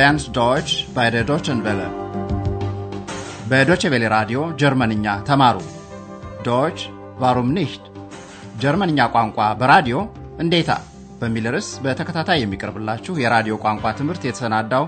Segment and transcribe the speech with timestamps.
[0.00, 1.88] lernt Deutsch bei der Deutschen Welle.
[3.50, 5.56] በዶቼ ቬለ ራዲዮ ጀርመንኛ ተማሩ።
[6.46, 6.78] ዶች
[7.22, 7.84] ዋሩም ኒሽት
[8.62, 9.96] ጀርመንኛ ቋንቋ በራዲዮ
[10.44, 10.70] እንዴታ
[11.20, 14.84] በሚል ርዕስ በተከታታይ የሚቀርብላችሁ የራዲዮ ቋንቋ ትምህርት የተሰናዳው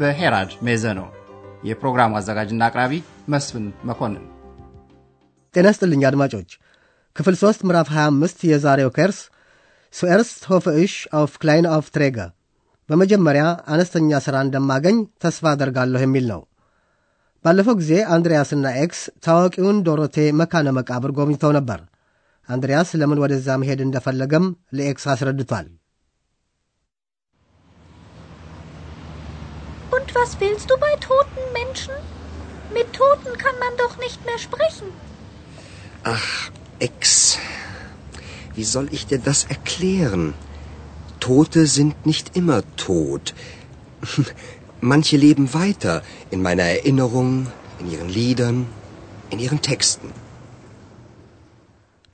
[0.00, 1.08] በሄራድ ሜዘ ነው።
[1.68, 2.92] የፕሮግራሙ አዘጋጅና አቅራቢ
[3.34, 4.24] መስፍን መኮንን።
[5.54, 6.50] ጤና ይስጥልኝ አድማጮች።
[7.16, 9.20] ክፍል ሦስት ምዕራፍ 25 የዛሬው ከርስ
[9.94, 12.18] ሱኤርስት ሆፈ እሽ አውፍ ክላይን አውፍ ትሬገ
[12.89, 13.43] በመጀመሪያ
[13.73, 16.41] አነስተኛ ሥራ እንደማገኝ ተስፋ አደርጋለሁ የሚል ነው።
[17.45, 21.79] ባለፈው ጊዜ አንድሪያስና ኤክስ ታዋቂውን ዶሮቴ መካነ መቃብር ጎብኝተው ነበር።
[22.49, 24.45] አንድሪያስ ለምን ወደዛ መሄድ እንደፈለገም
[24.77, 25.69] ለኤክስ አስረድቷል።
[29.91, 31.95] Und was willst du bei toten Menschen?
[32.71, 34.87] Mit Toten kann man doch nicht mehr sprechen.
[36.05, 36.27] Ach,
[36.79, 37.01] Ex,
[38.55, 40.23] wie soll ich dir das erklären?
[41.25, 43.25] Tote sind nicht immer tot.
[44.81, 45.95] Manche leben weiter
[46.31, 47.31] in meiner Erinnerung,
[47.79, 48.59] in ihren Liedern,
[49.31, 50.09] in ihren Texten.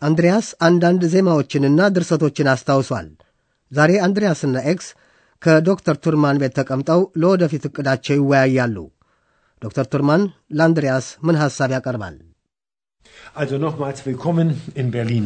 [0.01, 3.07] አንድሪያስ አንዳንድ ዜማዎችንና ድርሰቶችን አስታውሷል።
[3.71, 4.87] ዛሬ አንድሪያስና ኤክስ
[5.41, 8.77] ከዶክተር ቱርማን ቤት ተቀምጠው ለወደፊት ዕቅዳቸው ይወያያሉ።
[9.61, 10.23] ዶክተር ቱርማን
[10.57, 12.15] ለአንድሪያስ ምን ሐሳብ ያቀርባል?
[13.41, 14.47] Also nochmals willkommen
[14.81, 15.25] in Berlin.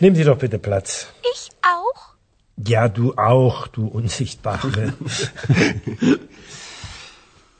[0.00, 0.88] Nehmen Sie doch bitte Platz.
[1.32, 1.42] Ich
[1.72, 1.75] auch?
[2.57, 4.93] Ja, du auch, du Unsichtbare.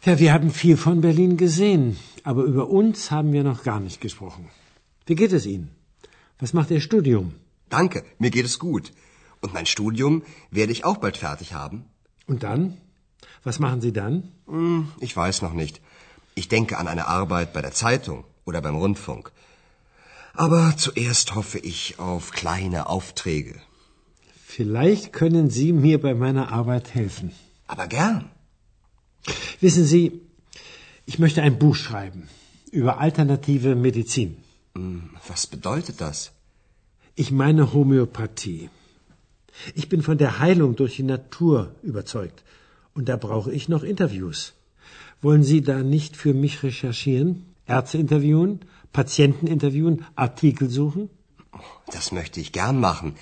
[0.06, 4.02] ja, wir haben viel von Berlin gesehen, aber über uns haben wir noch gar nicht
[4.02, 4.50] gesprochen.
[5.06, 5.70] Wie geht es Ihnen?
[6.40, 7.36] Was macht Ihr Studium?
[7.70, 8.92] Danke, mir geht es gut.
[9.42, 11.86] Und mein Studium werde ich auch bald fertig haben.
[12.26, 12.78] Und dann?
[13.44, 14.32] Was machen Sie dann?
[14.48, 15.80] Hm, ich weiß noch nicht.
[16.34, 19.32] Ich denke an eine Arbeit bei der Zeitung oder beim Rundfunk.
[20.34, 23.62] Aber zuerst hoffe ich auf kleine Aufträge.
[24.58, 27.32] Vielleicht können Sie mir bei meiner Arbeit helfen.
[27.68, 28.26] Aber gern.
[29.62, 30.06] Wissen Sie,
[31.06, 32.24] ich möchte ein Buch schreiben
[32.72, 34.38] über alternative Medizin.
[34.74, 36.32] Hm, Was bedeutet das?
[37.14, 38.72] Ich meine Homöopathie.
[39.76, 42.44] Ich bin von der Heilung durch die Natur überzeugt.
[42.96, 44.54] Und da brauche ich noch Interviews.
[45.22, 47.46] Wollen Sie da nicht für mich recherchieren?
[47.68, 48.62] Ärzte interviewen?
[48.92, 50.06] Patienten interviewen?
[50.16, 51.12] Artikel suchen?
[51.96, 53.14] Das möchte ich gern machen.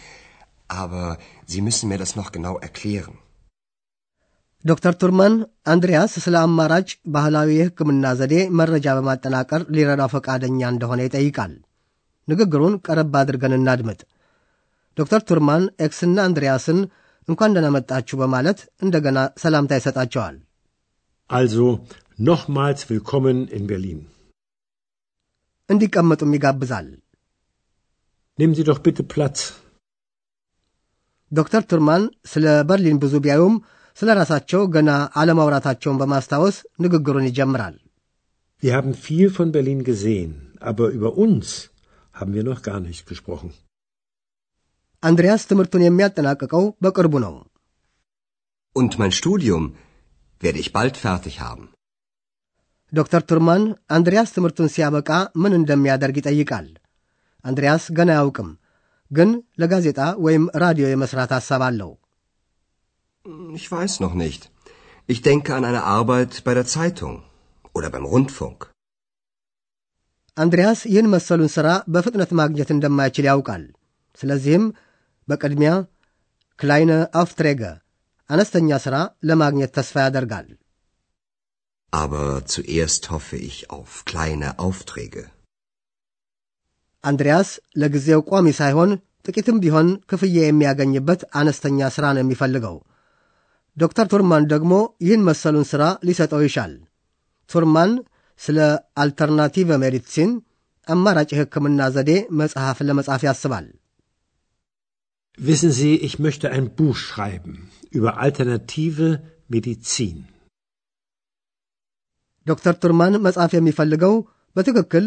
[0.69, 1.07] Aber
[1.47, 3.15] Sie müssen mir das noch genau erklären.
[4.65, 5.33] ዶክተር ቱርማን
[5.71, 11.51] አንድሪያስ ስለ አማራጭ ባህላዊ የሕክምና ዘዴ መረጃ በማጠናቀር ሊረዳው ፈቃደኛ እንደሆነ ይጠይቃል።
[12.27, 13.99] ንግግሩን ቀረብ አድርገን እናድምጥ።
[14.97, 16.79] ዶክተር ቱርማን ኤክስና አንድሪያስን
[17.27, 20.35] እንኳን ደህና መጣችሁ በማለት እንደገና ሰላምታ ይሰጣቸዋል።
[21.29, 21.65] Also,
[22.27, 23.99] nochmals willkommen in Berlin.
[25.69, 26.87] እንዲቀመጡም ይጋብዛል።
[28.39, 29.37] Nehmen Sie doch bitte Platz.
[31.31, 33.55] ዶክተር ቱርማን ስለ በርሊን ብዙ ቢያዩም
[33.97, 34.89] ስለ ራሳቸው ገና
[35.21, 36.55] አለማውራታቸውን በማስታወስ
[36.85, 37.75] ንግግሩን ይጀምራል።
[38.63, 40.31] Wir haben viel von Berlin gesehen,
[40.69, 41.47] aber über uns
[42.15, 43.49] haben wir noch gar nicht gesprochen.
[45.03, 47.33] አንድሪያስ ትምህርቱን የሚያጠናቅቀው በቅርቡ ነው።
[48.75, 49.63] Und mein Studium
[50.41, 51.65] werde ich bald fertig haben.
[52.93, 53.63] ዶክተር ቱርማን
[53.95, 55.09] አንድሪያስ ትምህርቱን ሲያበቃ
[55.43, 56.67] ምን እንደሚያደርግ ይጠይቃል።
[57.45, 58.49] አንድሪያስ ገና አያውቅም፣
[59.10, 59.30] ግን
[59.60, 61.90] ለጋዜጣ ወይም ራዲዮ የመስራት ሐሳብ አለው።
[63.58, 64.42] Ich weiß noch nicht.
[65.08, 67.16] Ich denke an eine Arbeit bei der Zeitung
[67.74, 68.60] oder beim Rundfunk.
[70.36, 73.64] አንድሪያስ ይህን መሰሉን ሥራ በፍጥነት ማግኘት እንደማይችል ያውቃል።
[74.18, 74.64] ስለዚህም
[75.28, 75.72] በቅድሚያ
[76.58, 77.62] ክላይነ አውፍትሬገ
[78.30, 78.96] አነስተኛ ሥራ
[79.28, 80.48] ለማግኘት ተስፋ ያደርጋል።
[81.92, 85.22] Aber zuerst hoffe ich auf kleine Aufträge.
[87.05, 87.49] አንድሪያስ
[87.81, 88.91] ለጊዜው ቋሚ ሳይሆን
[89.25, 92.75] ጥቂትም ቢሆን ክፍያ የሚያገኝበት አነስተኛ ሥራ ነው የሚፈልገው።
[93.77, 94.73] ዶክተር ቱርማን ደግሞ
[95.05, 96.73] ይህን መሰሉን ሥራ ሊሰጠው ይሻል።
[97.49, 97.91] ቱርማን
[98.41, 98.59] ስለ
[98.97, 100.31] አልተርናቲቭ ሜዲሲን
[100.87, 102.11] አማራጭ የሕክምና ዘዴ
[102.41, 103.67] መጽሐፍ ለመጻፍ ያስባል።
[105.37, 107.55] Wissen Sie, ich möchte ein Buch schreiben
[107.91, 109.07] über alternative
[109.49, 110.17] Medizin.
[112.45, 114.13] ዶክተር ቱርማን መጽሐፍ የሚፈልገው
[114.55, 115.05] በትክክል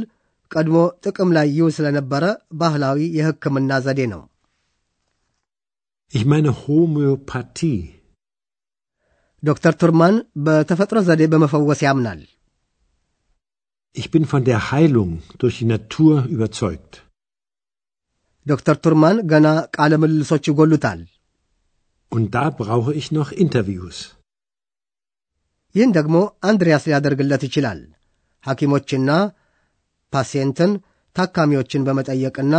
[0.51, 2.25] ቀድሞ ጥቅም ላይ ይውል ስለነበረ
[2.61, 4.23] ባህላዊ የሕክምና ዘዴ ነው።
[6.13, 7.81] Ich meine Homöopathie.
[9.43, 10.15] ዶክተር ቱርማን
[10.45, 12.21] በተፈጥሮ ዘዴ በመፈወስ ያምናል።
[13.97, 16.93] Ich bin von der Heilung durch die Natur überzeugt.
[18.47, 19.47] ዶክተር ቱርማን ገና
[19.77, 21.01] ቃለ ምልልሶች ይጎሉታል።
[22.13, 23.97] Und da brauche ich noch Interviews.
[25.75, 26.17] ይህን ደግሞ
[26.51, 27.81] አንድሪያስ ሊያደርግለት ይችላል።
[28.45, 29.11] ሐኪሞችና
[30.14, 30.72] ፓሲየንትን
[31.16, 32.56] ታካሚዎችን በመጠየቅና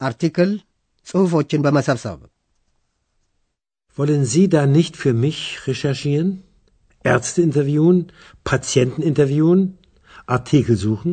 [0.00, 0.52] አርቲክል
[1.06, 2.20] ጽሑፎችን በመሰብሰብ
[3.98, 6.28] Wollen Sie da nicht für mich recherchieren?
[7.04, 7.98] Ärzte interviewen,
[8.50, 9.60] Patienten interviewen,
[10.36, 11.12] Artikel suchen?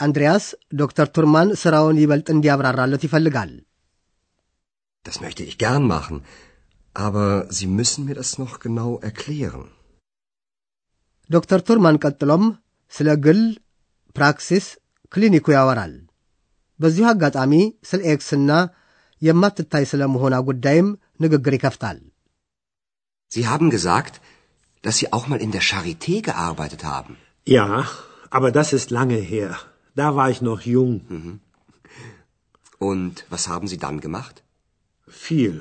[0.00, 0.44] አንድሪያስ
[0.80, 3.50] ዶክተር ቱርማን ሥራውን ይበልጥ እንዲያብራራለት ይፈልጋል።
[5.04, 6.18] Das möchte ich gern machen,
[6.96, 7.26] aber
[7.56, 9.64] Sie müssen mir das noch genau erklären.
[11.30, 12.44] ዶክተር ቱርማን ቀጥሎም
[12.92, 13.40] ስለ ግል
[14.16, 14.66] ፕራክሲስ
[15.14, 15.94] ክሊኒኩ ያወራል።
[16.80, 17.54] በዚሁ አጋጣሚ
[17.90, 18.50] ስለ ኤክስና
[19.22, 20.88] የማትታይ ስለ መሆኗ ጉዳይም
[21.24, 21.98] ንግግር ይከፍታል።
[23.30, 24.14] Sie haben gesagt,
[24.84, 27.12] dass Sie auch mal in der Charité gearbeitet haben.
[27.56, 27.68] Ja,
[28.36, 29.50] aber das ist lange her.
[29.96, 30.94] Da war ich noch jung.
[32.88, 34.42] Und was haben Sie dann gemacht?
[35.08, 35.54] Viel,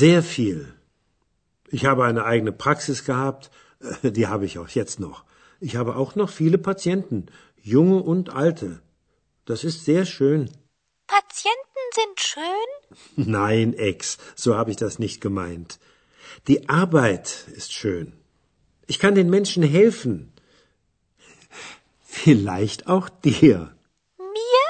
[0.00, 0.58] sehr viel.
[1.72, 3.50] Ich habe eine eigene Praxis gehabt,
[3.80, 5.18] äh, die habe ich auch jetzt noch.
[5.60, 7.18] Ich habe auch noch viele Patienten,
[7.65, 8.81] junge und alte.
[9.45, 10.51] Das ist sehr schön.
[11.07, 12.67] Patienten sind schön?
[13.31, 15.79] Nein, Ex, so habe ich das nicht gemeint.
[16.47, 18.13] Die Arbeit ist schön.
[18.87, 20.31] Ich kann den Menschen helfen.
[22.03, 23.75] Vielleicht auch dir.
[24.17, 24.65] Mir?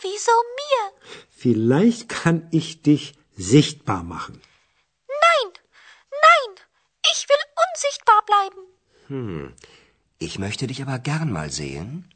[0.00, 0.92] Wieso mir?
[1.30, 4.40] Vielleicht kann ich dich sichtbar machen.
[5.08, 5.52] Nein,
[6.10, 6.64] nein,
[7.12, 8.62] ich will unsichtbar bleiben.
[9.08, 9.54] Hm,
[10.18, 12.08] ich möchte dich aber gern mal sehen.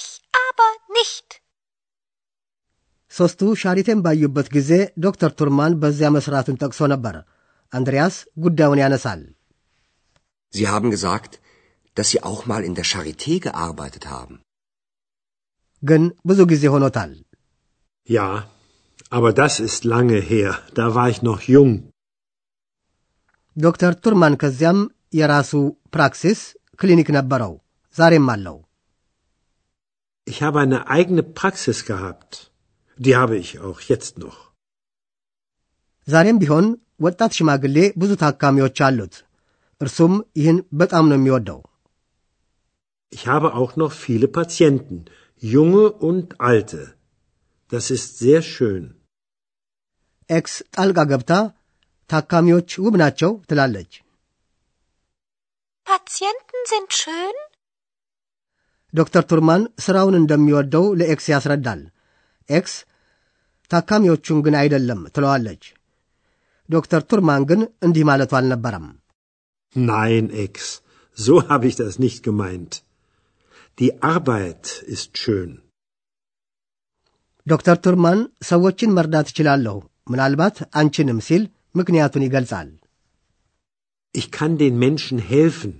[0.00, 0.20] Ich
[0.50, 1.40] aber nicht.
[3.17, 4.71] ሦስቱ ሻሪቴን ባዩበት ጊዜ
[5.05, 7.15] ዶክተር ቱርማን በዚያ መሥራቱን ጠቅሶ ነበር።
[7.73, 9.21] አንድሪያስ ጉዳዩን ያነሳል።
[10.53, 11.31] Sie haben gesagt,
[11.97, 14.35] dass Sie auch mal in der Charité gearbeitet haben.
[15.83, 17.13] ግን ብዙ ጊዜ ሆኖታል።
[18.09, 18.27] Ja,
[19.11, 20.51] aber das ist lange her.
[20.73, 21.71] Da war ich noch jung.
[23.57, 24.79] ዶክተር ቱርማን ከዚያም
[25.13, 25.51] የራሱ
[25.95, 26.39] ፕራክሲስ
[26.79, 27.53] ክሊኒክ ነበረው፣
[27.95, 28.57] ዛሬም አለው።
[30.27, 32.31] Ich habe eine eigene Praxis gehabt.
[32.99, 34.39] Die habe ich auch jetzt noch.
[36.07, 36.65] ዛሬም ቢሆን
[37.01, 39.15] ወጣት ሽማግሌ ብዙ ታካሚዎች አሉት።
[39.81, 41.59] እርሱም ይህን በጣም ነው የሚወደው።
[43.13, 44.97] Ich habe auch noch viele Patienten,
[45.43, 46.81] junge und alte.
[47.71, 48.83] Das ist sehr schön.
[50.29, 51.31] ኤክስ ጣልቃ ገብታ
[52.09, 53.91] ታካሚዎች ውብ ናቸው ትላለች።
[55.87, 57.35] Patienten sind schön?
[58.93, 61.81] ዶክተር ቱርማን ሥራውን እንደሚወደው ለኤክስ ያስረዳል።
[62.49, 62.73] ኤክስ
[63.71, 65.63] ታካሚዎቹን ግን አይደለም ትለዋለች።
[66.69, 68.87] ዶክተር ቱርማን ግን እንዲህ ማለቱ አልነበረም።
[69.75, 70.55] Nein, Ex,
[71.17, 72.73] so habe ich das nicht gemeint.
[73.77, 74.63] Die Arbeit
[74.95, 75.51] ist schön.
[77.47, 78.19] ዶክተር ቱርማን
[78.49, 79.77] ሰዎችን መርዳት እችላለሁ፣
[80.11, 81.43] ምናልባት አንቺንም ሲል
[81.75, 82.69] ምክንያቱን ይገልጻል።
[84.15, 85.73] Ich kann den Menschen helfen.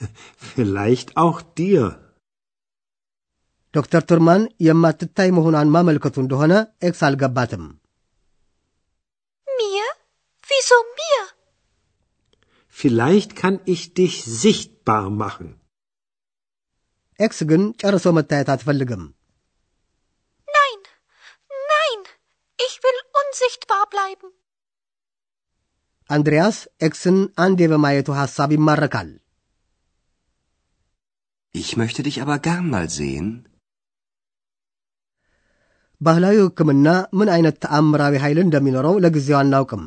[0.49, 1.83] Vielleicht auch dir.
[3.73, 6.53] ዶክተር ቱርማን የማትታይ መሆኗን ማመልከቱ እንደሆነ
[6.87, 7.63] ኤክስ አልገባትም።
[9.47, 9.87] Mir?
[10.47, 11.21] Wieso mir?
[12.75, 15.49] Vielleicht kann ich dich sichtbar machen.
[17.19, 19.03] ኤክስ ግን ጨርሶ መታየት አትፈልግም።
[20.47, 20.79] Nein,
[21.71, 21.99] nein,
[22.59, 24.31] ich will unsichtbar bleiben.
[26.09, 29.09] አንድሪያስ ኤክስን አንዴ በማየቱ ሐሳብ ይማረካል።
[31.55, 33.27] Ich möchte dich aber gern mal sehen.
[36.00, 36.86] ባህላዊ ሕክምና
[37.18, 39.82] ምን አይነት ተአምራዊ ኃይል እንደሚኖረው ለጊዜው አናውቅም።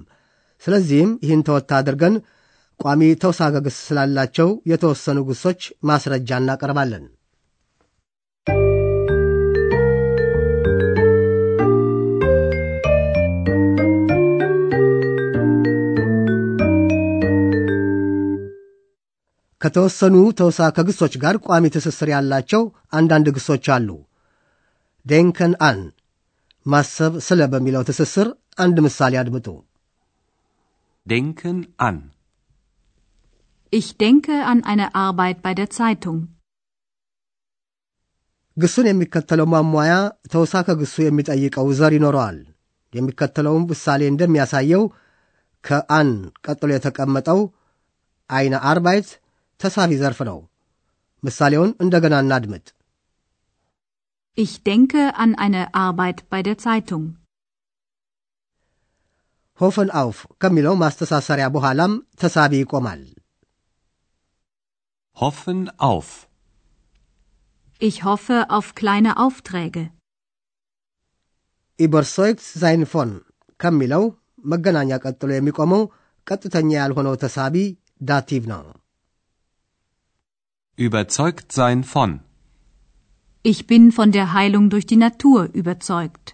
[0.63, 2.15] ስለዚህም ይህን ተወታ አድርገን
[2.79, 7.03] ቋሚ ተውሳከ ግስ ስላላቸው የተወሰኑ ግሶች ማስረጃ እናቀርባለን።
[19.61, 23.89] ከተወሰኑ ተውሳከ ግሶች ጋር ቋሚ ትስስር ያላቸው አንዳንድ ግሶች አሉ።
[25.05, 25.79] ዴንከን አን
[26.65, 28.27] ማሰብ ስለ በሚለው ትስስር
[28.63, 29.47] አንድ ምሳሌ አድምጡ።
[31.05, 31.97] Denken an.
[33.73, 36.19] Ich denke an eine Arbeit bei der Zeitung.
[38.57, 39.93] ግሱን የሚከተለው ማሟያ
[40.33, 42.37] ተውሳከ ግሱ የሚጠይቀው ዘር ይኖረዋል።
[42.93, 44.83] የሚከተለውም ምሳሌ እንደሚያሳየው
[45.63, 46.09] ከአን
[46.45, 47.39] ቀጥሎ የተቀመጠው
[48.29, 49.09] አይነ አርባይት
[49.59, 50.37] ተሳቢ ዘርፍ ነው።
[51.23, 52.65] ምሳሌውን እንደገና እናድምጥ።
[54.38, 57.04] Ich denke an eine Arbeit bei der Zeitung.
[59.60, 63.00] ሆፈን አውፍ ከሚለው ማስተሳሰሪያ በኋላም ተሳቢ ይቆማል።
[65.16, 66.08] Hoffen auf.
[67.80, 69.84] Ich hoffe auf kleine Aufträge.
[71.78, 73.10] ኢበርሶይክስ ዛይን ፎን
[73.60, 74.04] ከሚለው
[74.52, 75.82] መገናኛ ቀጥሎ የሚቆመው
[76.26, 77.56] ቀጥተኛ ያልሆነው ተሳቢ
[78.10, 78.62] ዳቲቭ ነው።
[80.78, 82.10] Überzeugt sein von.
[83.45, 86.25] ich bin von der Heilung durch die Natur überzeugt.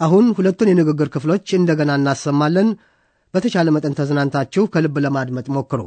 [0.00, 2.68] አሁን ሁለቱን የንግግር ክፍሎች እንደገና እናሰማለን።
[3.34, 5.80] በተቻለ መጠን ተዝናንታችሁ ከልብ ለማድመጥ ሞክሩ።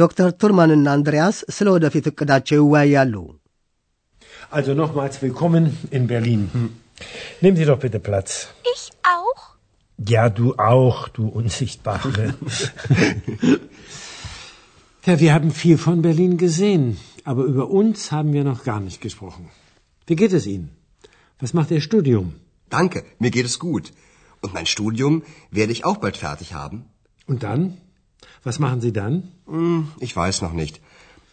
[0.00, 3.16] ዶክተር ቱርማንና አንድሪያስ ስለ ወደፊት እቅዳቸው ይወያያሉ።
[4.56, 5.64] Also nochmals willkommen
[5.96, 6.42] in Berlin.
[7.42, 8.30] Nehmen Sie doch bitte Platz.
[8.74, 8.84] Ich
[9.16, 9.40] auch?
[10.12, 12.24] Ja, du auch, du Unsichtbare.
[15.06, 16.84] ja, wir haben viel von Berlin gesehen,
[17.30, 19.44] aber über uns haben wir noch gar nicht gesprochen.
[20.08, 20.68] Wie geht es Ihnen?
[21.42, 22.26] Was macht Ihr Studium?
[22.76, 23.86] Danke, mir geht es gut.
[24.42, 25.14] Und mein Studium
[25.58, 26.78] werde ich auch bald fertig haben.
[27.26, 27.62] Und dann?
[28.43, 29.31] Was machen Sie dann?
[29.47, 30.81] Hm, ich weiß noch nicht.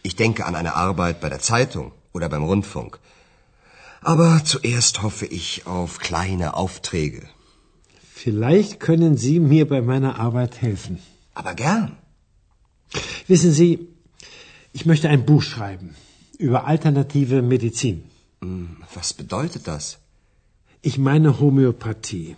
[0.03, 2.99] Ich denke an eine Arbeit bei der Zeitung oder beim Rundfunk.
[4.01, 7.23] Aber zuerst hoffe ich auf kleine Aufträge.
[8.13, 10.99] Vielleicht können Sie mir bei meiner Arbeit helfen.
[11.33, 11.97] Aber gern.
[13.27, 13.87] Wissen Sie,
[14.73, 15.95] ich möchte ein Buch schreiben
[16.37, 18.03] über alternative Medizin.
[18.41, 19.99] Hm, Was bedeutet das?
[20.81, 22.35] Ich meine Homöopathie.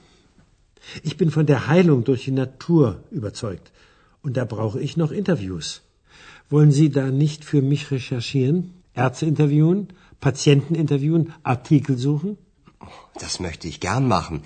[1.04, 3.72] Ich bin von der Heilung durch die Natur überzeugt.
[4.25, 5.83] Und da brauche ich noch Interviews.
[6.51, 8.59] Wollen Sie da nicht für mich recherchieren?
[8.95, 9.89] Ärzte interviewen?
[10.21, 11.33] Patienten interviewen?
[11.43, 12.39] Artikel suchen?
[13.23, 14.43] Das möchte ich gern machen.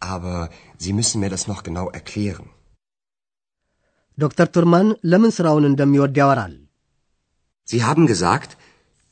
[0.00, 2.48] Aber Sie müssen mir das noch genau erklären.
[4.22, 6.54] ዶክተር ቱርማን ለምን ሥራውን እንደሚወድ ያወራል።
[7.70, 8.50] Sie haben gesagt,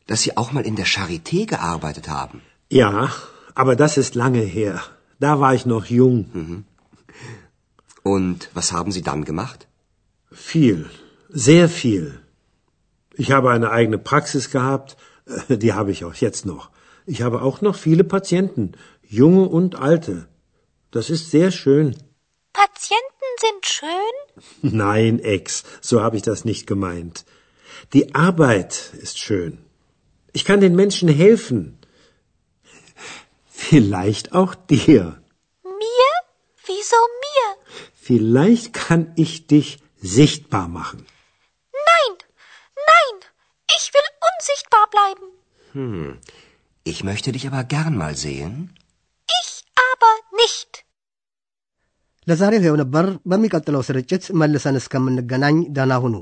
[0.08, 2.38] dass Sie auch mal in der Charité gearbeitet haben.
[2.80, 2.92] Ja,
[3.60, 4.74] aber das ist lange her.
[5.24, 6.18] Da war ich noch jung.
[8.14, 9.60] Und was haben Sie dann gemacht?
[10.31, 10.89] Viel,
[11.29, 12.19] sehr viel.
[13.15, 14.95] Ich habe eine eigene Praxis gehabt,
[15.25, 16.71] äh, die habe ich auch jetzt noch.
[17.05, 18.71] Ich habe auch noch viele Patienten,
[19.01, 20.27] junge und alte.
[20.89, 21.97] Das ist sehr schön.
[22.53, 24.71] Patienten sind schön?
[24.77, 27.25] Nein, Ex, so habe ich das nicht gemeint.
[27.93, 29.57] Die Arbeit ist schön.
[30.31, 31.77] Ich kann den Menschen helfen.
[33.49, 35.21] Vielleicht auch dir.
[35.63, 36.11] Mir?
[36.65, 37.75] Wieso mir?
[37.93, 41.00] Vielleicht kann ich dich sichtbar machen.
[41.74, 42.12] Nein,
[42.90, 43.16] nein,
[43.68, 45.28] ich will unsichtbar bleiben.
[45.74, 46.10] Hm.
[46.86, 48.52] Ich möchte dich aber gern mal sehen.
[49.28, 49.52] Ich
[49.86, 50.72] aber nicht.
[52.26, 56.14] ለዛሬው ይኸው ነበር። በሚቀጥለው ስርጭት መልሰን እስከምንገናኝ ደህና ሁኑ።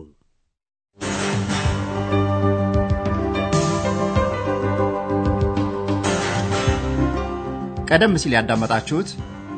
[7.88, 9.08] ቀደም ሲል ያዳመጣችሁት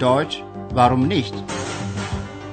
[0.03, 0.33] ዶች
[0.79, 1.37] ቫሩም ኒሽት